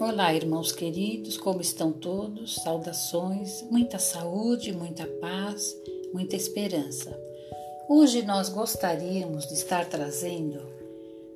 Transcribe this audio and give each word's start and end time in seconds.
Olá, 0.00 0.32
irmãos 0.32 0.72
queridos, 0.72 1.36
como 1.36 1.60
estão 1.60 1.92
todos? 1.92 2.54
Saudações, 2.54 3.62
muita 3.70 3.98
saúde, 3.98 4.72
muita 4.72 5.06
paz, 5.20 5.76
muita 6.10 6.34
esperança. 6.34 7.14
Hoje 7.86 8.22
nós 8.22 8.48
gostaríamos 8.48 9.46
de 9.46 9.52
estar 9.52 9.84
trazendo 9.84 10.58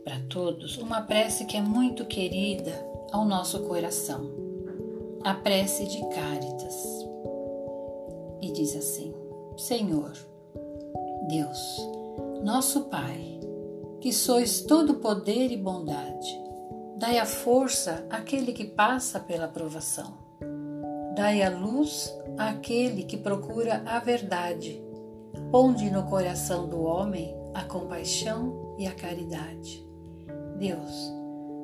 para 0.02 0.18
todos 0.30 0.78
uma 0.78 1.02
prece 1.02 1.44
que 1.44 1.58
é 1.58 1.60
muito 1.60 2.06
querida 2.06 2.72
ao 3.12 3.26
nosso 3.26 3.60
coração, 3.64 4.30
a 5.22 5.34
prece 5.34 5.84
de 5.84 6.00
Cáritas. 6.08 6.74
E 8.40 8.50
diz 8.50 8.74
assim: 8.74 9.12
Senhor, 9.58 10.12
Deus, 11.28 11.86
nosso 12.42 12.84
Pai, 12.84 13.38
que 14.00 14.10
sois 14.10 14.62
todo 14.62 14.94
poder 14.94 15.52
e 15.52 15.56
bondade, 15.58 16.43
Dai 17.06 17.18
a 17.18 17.26
força 17.26 18.06
àquele 18.08 18.50
que 18.50 18.64
passa 18.64 19.20
pela 19.20 19.46
provação. 19.46 20.14
Dai 21.14 21.42
a 21.42 21.50
luz 21.50 22.10
àquele 22.38 23.02
que 23.02 23.18
procura 23.18 23.82
a 23.84 23.98
verdade. 23.98 24.82
Ponde 25.50 25.90
no 25.90 26.04
coração 26.04 26.66
do 26.66 26.82
homem 26.82 27.36
a 27.52 27.62
compaixão 27.62 28.74
e 28.78 28.86
a 28.86 28.94
caridade. 28.94 29.86
Deus, 30.56 31.12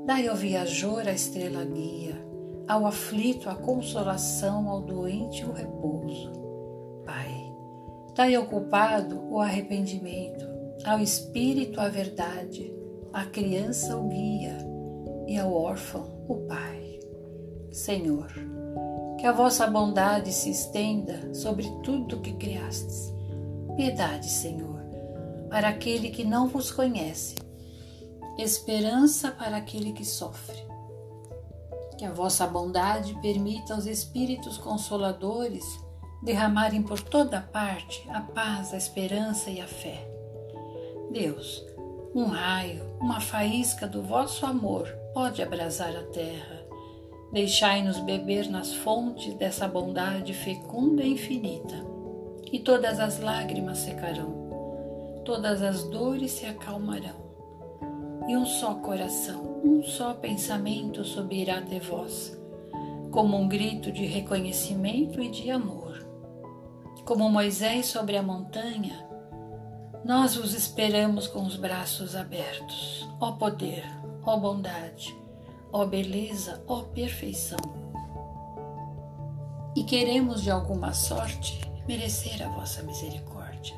dai 0.05 0.29
ao 0.29 0.37
viajor 0.37 1.09
a 1.09 1.13
estrela 1.13 1.65
guia, 1.65 2.23
ao 2.69 2.85
aflito 2.85 3.49
a 3.49 3.55
consolação, 3.55 4.69
ao 4.69 4.83
doente 4.83 5.43
o 5.47 5.53
repouso. 5.53 6.33
Pai, 7.07 7.51
dai 8.15 8.35
ao 8.35 8.45
culpado 8.45 9.19
o 9.31 9.41
arrependimento, 9.41 10.47
ao 10.85 10.99
espírito 10.99 11.81
a 11.81 11.89
verdade, 11.89 12.71
à 13.11 13.25
criança 13.25 13.97
o 13.97 14.07
guia 14.07 14.70
e 15.31 15.39
ao 15.39 15.55
órfão 15.55 16.25
o 16.29 16.35
Pai. 16.49 16.99
Senhor, 17.71 18.33
que 19.17 19.25
a 19.25 19.31
vossa 19.31 19.65
bondade 19.65 20.33
se 20.33 20.51
estenda 20.51 21.33
sobre 21.33 21.71
tudo 21.85 22.21
que 22.21 22.33
criastes. 22.33 23.15
Piedade, 23.77 24.29
Senhor, 24.29 24.81
para 25.49 25.69
aquele 25.69 26.11
que 26.11 26.25
não 26.25 26.49
vos 26.49 26.73
conhece, 26.73 27.37
esperança 28.37 29.31
para 29.31 29.57
aquele 29.57 29.93
que 29.93 30.05
sofre. 30.05 30.59
Que 31.97 32.05
a 32.05 32.13
vossa 32.13 32.45
bondade 32.45 33.17
permita 33.23 33.75
aos 33.75 33.87
Espíritos 33.87 34.59
Consoladores 34.59 35.65
derramarem 36.25 36.83
por 36.83 37.01
toda 37.01 37.41
parte 37.41 38.05
a 38.11 38.21
paz, 38.21 38.75
a 38.75 38.77
esperança 38.77 39.49
e 39.49 39.61
a 39.61 39.69
fé. 39.69 40.11
Deus, 41.13 41.65
um 42.15 42.25
raio, 42.25 42.83
uma 43.01 43.21
faísca 43.21 43.87
do 43.87 44.03
vosso 44.03 44.45
amor 44.45 44.89
pode 45.15 45.43
abrasar 45.43 45.95
a 45.95 46.03
terra. 46.05 46.61
Deixai-nos 47.33 48.01
beber 48.01 48.49
nas 48.51 48.75
fontes 48.75 49.35
dessa 49.35 49.69
bondade 49.69 50.35
fecunda 50.35 51.03
e 51.05 51.13
infinita, 51.13 51.77
e 52.51 52.59
todas 52.59 52.99
as 52.99 53.21
lágrimas 53.21 53.79
secarão, 53.79 55.23
todas 55.25 55.63
as 55.63 55.85
dores 55.85 56.33
se 56.33 56.47
acalmarão, 56.47 57.31
e 58.29 58.37
um 58.37 58.45
só 58.45 58.75
coração, 58.75 59.61
um 59.65 59.81
só 59.85 60.13
pensamento 60.13 61.05
subirá 61.05 61.59
até 61.59 61.79
vós, 61.79 62.37
como 63.13 63.37
um 63.37 63.47
grito 63.47 63.93
de 63.93 64.05
reconhecimento 64.05 65.23
e 65.23 65.31
de 65.31 65.49
amor. 65.49 66.05
Como 67.05 67.31
Moisés 67.31 67.87
sobre 67.87 68.17
a 68.17 68.23
montanha, 68.23 69.10
nós 70.05 70.35
vos 70.35 70.55
esperamos 70.55 71.27
com 71.27 71.45
os 71.45 71.57
braços 71.57 72.17
abertos, 72.17 73.07
ó 73.21 73.33
poder, 73.33 73.85
ó 74.25 74.37
bondade, 74.39 75.15
ó 75.71 75.85
beleza, 75.85 76.63
ó 76.67 76.83
perfeição. 76.83 77.59
E 79.77 79.85
queremos 79.85 80.43
de 80.43 80.51
alguma 80.51 80.95
sorte 80.95 81.61
merecer 81.87 82.43
a 82.43 82.49
vossa 82.49 82.83
misericórdia. 82.83 83.77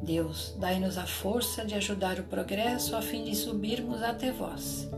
Deus, 0.00 0.54
dai-nos 0.58 0.96
a 0.96 1.06
força 1.06 1.64
de 1.64 1.74
ajudar 1.74 2.20
o 2.20 2.24
progresso 2.24 2.94
a 2.94 3.02
fim 3.02 3.24
de 3.24 3.34
subirmos 3.34 4.02
até 4.02 4.30
vós. 4.30 4.88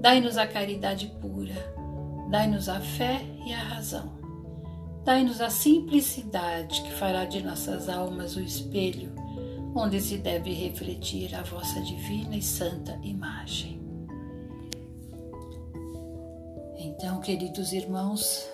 Dai-nos 0.00 0.38
a 0.38 0.46
caridade 0.46 1.06
pura, 1.20 1.74
dai-nos 2.30 2.68
a 2.68 2.80
fé 2.80 3.20
e 3.46 3.52
a 3.52 3.58
razão. 3.58 4.10
Dai-nos 5.04 5.42
a 5.42 5.50
simplicidade 5.50 6.80
que 6.80 6.92
fará 6.92 7.26
de 7.26 7.42
nossas 7.42 7.90
almas 7.90 8.36
o 8.36 8.40
espelho 8.40 9.12
onde 9.74 10.00
se 10.00 10.18
deve 10.18 10.52
refletir 10.52 11.34
a 11.34 11.42
vossa 11.42 11.80
divina 11.80 12.36
e 12.36 12.42
santa 12.42 12.92
imagem. 13.02 13.82
Então, 16.76 17.20
queridos 17.20 17.72
irmãos, 17.72 18.48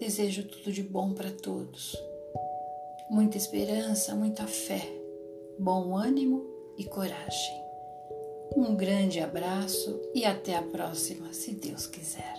desejo 0.00 0.44
tudo 0.44 0.72
de 0.72 0.82
bom 0.82 1.12
para 1.12 1.30
todos. 1.30 1.96
Muita 3.08 3.36
esperança, 3.36 4.14
muita 4.14 4.46
fé, 4.46 4.82
bom 5.58 5.96
ânimo 5.96 6.44
e 6.76 6.84
coragem. 6.84 7.62
Um 8.56 8.74
grande 8.74 9.20
abraço 9.20 10.00
e 10.14 10.24
até 10.24 10.56
a 10.56 10.62
próxima, 10.62 11.32
se 11.32 11.54
Deus 11.54 11.86
quiser. 11.86 12.36